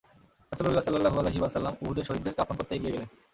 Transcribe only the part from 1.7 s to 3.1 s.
উহুদের শহীদদের দাফন করতে এগিয়ে গেলেন।